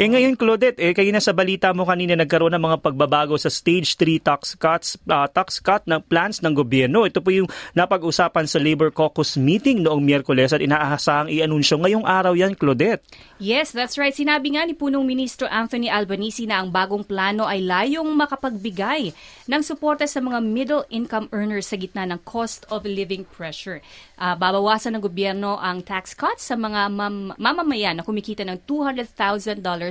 [0.00, 3.52] Eh ngayon Claudette, eh kayo na sa balita mo kanina nagkaroon ng mga pagbabago sa
[3.52, 7.04] stage 3 tax cuts uh, tax cut ng plans ng gobyerno.
[7.04, 12.32] Ito po yung napag-usapan sa Labor Caucus meeting noong Miyerkules at inaasahang i-anunsyo ngayong araw
[12.32, 13.04] yan Claudette.
[13.36, 14.16] Yes, that's right.
[14.16, 19.12] Sinabi nga ni punong ministro Anthony Albanese na ang bagong plano ay layong makapagbigay
[19.52, 23.84] ng suporta sa mga middle income earners sa gitna ng cost of living pressure.
[24.16, 29.89] Uh, babawasan ng gobyerno ang tax cuts sa mga mam- mamamayan na kumikita ng $200,000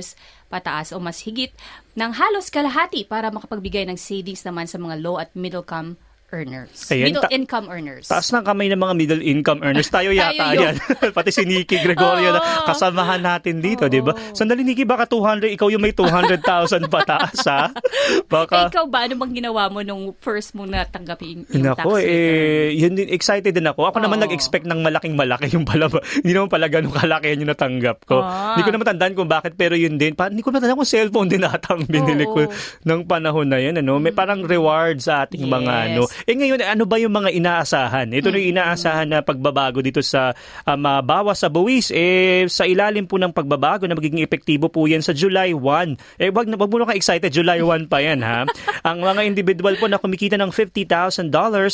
[0.52, 1.54] pataas o mas higit
[1.96, 5.94] ng halos kalahati para makapagbigay ng savings naman sa mga low at middle income
[6.30, 6.70] earners.
[6.88, 8.06] Ayan, middle ta- income earners.
[8.06, 9.90] Taas ng kamay ng mga middle income earners.
[9.94, 10.74] Tayo yata Tayo yan.
[11.16, 14.14] Pati si Nikki Gregorio na kasamahan natin dito, di ba?
[14.32, 16.40] Sandali Nikki, baka 200, ikaw yung may 200,000
[16.86, 17.70] pataas ha?
[17.70, 18.70] Eh, Baka...
[18.70, 22.14] ikaw ba, ano bang ginawa mo nung first mo natanggapin yung Nako, tax return?
[22.14, 23.90] eh, yun din, excited din ako.
[23.90, 24.24] Ako naman Oo.
[24.24, 25.90] nag-expect ng malaking malaki yung pala,
[26.22, 28.22] hindi naman pala ganun kalaki yan yung natanggap ko.
[28.22, 28.54] Ah.
[28.54, 31.28] Hindi ko naman tandaan kung bakit, pero yun din, pa, hindi ko matandaan kung cellphone
[31.28, 32.52] din ata ang binili ko Oo.
[32.84, 33.74] ng panahon na yun.
[33.76, 33.98] Ano?
[33.98, 35.86] May parang reward sa ating mga Yes.
[35.90, 36.02] ano.
[36.28, 38.12] Eh ngayon, ano ba yung mga inaasahan?
[38.12, 40.36] Ito na yung inaasahan na pagbabago dito sa
[40.68, 41.88] um, ah, bawas sa buwis.
[41.94, 46.20] Eh, sa ilalim po ng pagbabago na magiging epektibo po yan sa July 1.
[46.20, 48.44] Eh, wag, na- wag mo na ka-excited, July 1 pa yan ha.
[48.88, 51.30] ang mga individual po na kumikita ng $50,000,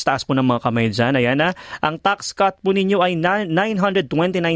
[0.07, 1.51] taas po ng mga kamay dyan, ayan ha.
[1.83, 4.47] Ang tax cut po ninyo ay na- $929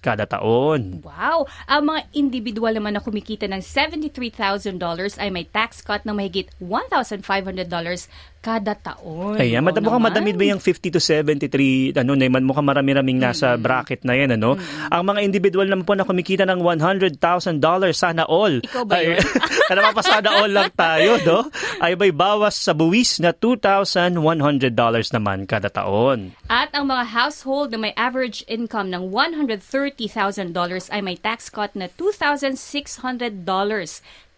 [0.00, 1.04] kada taon.
[1.04, 1.44] Wow!
[1.68, 4.76] Ang mga individual naman na kumikita ng $73,000
[5.20, 7.22] ay may tax cut ng mahigit $1,500
[8.46, 9.42] kada taon.
[9.42, 10.14] Ayan, madam, mukhang naman.
[10.22, 14.54] madamit ba yung 50 to 73, ano, na, mukhang marami-raming nasa bracket na yan, ano?
[14.86, 17.18] Ang mga individual naman po na kumikita ng $100,000,
[17.90, 18.62] sana all.
[18.62, 19.18] Ikaw ba Ay, yun?
[20.06, 21.50] Sana all lang tayo, no?
[21.82, 24.14] Ay may bawas sa buwis na $2,100
[25.10, 26.30] naman kada taon.
[26.46, 29.98] At ang mga household na may average income ng $130,000
[30.94, 32.54] ay may tax cut na $2,600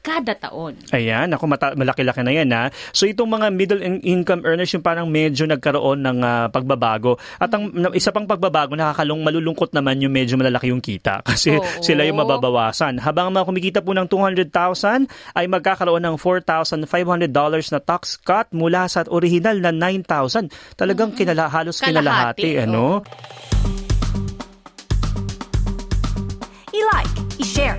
[0.08, 0.72] kada taon.
[0.96, 2.72] Ayan, ako mata- malaki-laki na yan ha.
[2.96, 7.20] So itong mga middle in- income earners yung parang medyo nagkaroon ng ah, pagbabago.
[7.36, 11.84] At ang isa pang pagbabago nakakalong malulungkot naman yung medyo malalaki yung kita kasi Oo.
[11.84, 12.96] sila yung mababawasan.
[13.04, 17.28] Habang ang mga kumikita po ng 200,000 ay magkakaroon ng $4,500
[17.76, 20.48] na tax cut mula sa original na 9,000.
[20.74, 23.04] Talagang kinala, halos Kalahati, kinalahati, ano?
[26.72, 27.78] I-like, i-share,